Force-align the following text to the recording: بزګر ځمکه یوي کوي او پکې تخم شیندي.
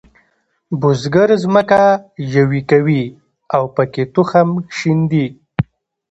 بزګر 0.79 1.29
ځمکه 1.43 1.83
یوي 2.35 2.61
کوي 2.69 3.03
او 3.55 3.63
پکې 3.75 4.03
تخم 4.13 4.49
شیندي. 4.77 5.25